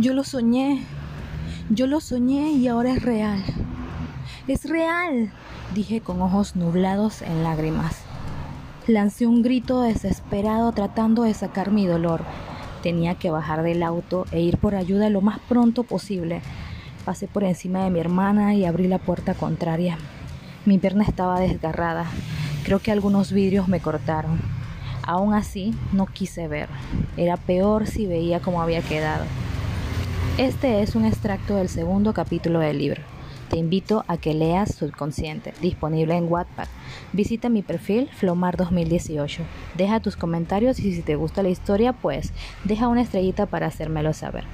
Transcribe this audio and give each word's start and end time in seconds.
Yo 0.00 0.14
lo 0.14 0.24
soñé. 0.24 0.82
Yo 1.68 1.86
lo 1.86 2.00
soñé 2.00 2.52
y 2.52 2.68
ahora 2.68 2.90
es 2.92 3.02
real. 3.02 3.44
Es 4.48 4.64
real, 4.64 5.30
dije 5.74 6.00
con 6.00 6.22
ojos 6.22 6.56
nublados 6.56 7.20
en 7.20 7.42
lágrimas. 7.42 8.00
Lancé 8.86 9.26
un 9.26 9.42
grito 9.42 9.82
desesperado 9.82 10.72
tratando 10.72 11.24
de 11.24 11.34
sacar 11.34 11.70
mi 11.70 11.86
dolor. 11.86 12.22
Tenía 12.82 13.16
que 13.16 13.30
bajar 13.30 13.62
del 13.62 13.82
auto 13.82 14.24
e 14.32 14.40
ir 14.40 14.56
por 14.56 14.74
ayuda 14.74 15.10
lo 15.10 15.20
más 15.20 15.38
pronto 15.40 15.82
posible. 15.82 16.40
Pasé 17.04 17.28
por 17.28 17.44
encima 17.44 17.84
de 17.84 17.90
mi 17.90 18.00
hermana 18.00 18.54
y 18.54 18.64
abrí 18.64 18.88
la 18.88 19.00
puerta 19.00 19.34
contraria. 19.34 19.98
Mi 20.64 20.78
pierna 20.78 21.04
estaba 21.04 21.40
desgarrada. 21.40 22.06
Creo 22.64 22.78
que 22.78 22.90
algunos 22.90 23.32
vidrios 23.32 23.68
me 23.68 23.80
cortaron. 23.80 24.40
Aún 25.02 25.34
así, 25.34 25.74
no 25.92 26.06
quise 26.06 26.48
ver. 26.48 26.70
Era 27.18 27.36
peor 27.36 27.86
si 27.86 28.06
veía 28.06 28.40
cómo 28.40 28.62
había 28.62 28.80
quedado. 28.80 29.26
Este 30.38 30.80
es 30.80 30.94
un 30.94 31.04
extracto 31.04 31.56
del 31.56 31.68
segundo 31.68 32.14
capítulo 32.14 32.60
del 32.60 32.78
libro. 32.78 33.02
Te 33.50 33.58
invito 33.58 34.04
a 34.06 34.16
que 34.16 34.32
leas 34.32 34.74
Subconsciente, 34.74 35.52
disponible 35.60 36.16
en 36.16 36.30
Wattpad. 36.30 36.68
Visita 37.12 37.48
mi 37.48 37.62
perfil 37.62 38.08
Flomar 38.12 38.56
2018. 38.56 39.42
Deja 39.76 40.00
tus 40.00 40.16
comentarios 40.16 40.78
y 40.78 40.94
si 40.94 41.02
te 41.02 41.16
gusta 41.16 41.42
la 41.42 41.50
historia, 41.50 41.92
pues 41.92 42.32
deja 42.64 42.88
una 42.88 43.02
estrellita 43.02 43.46
para 43.46 43.66
hacérmelo 43.66 44.14
saber. 44.14 44.44